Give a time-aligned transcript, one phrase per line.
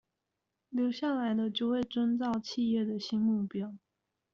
[0.71, 3.77] 留下來的就會遵照企業的新目標